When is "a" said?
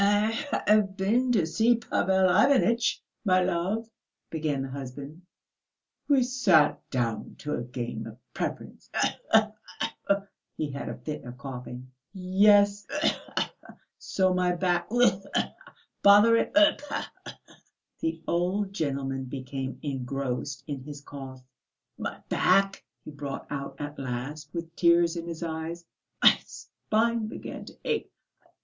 7.53-7.61, 10.89-10.97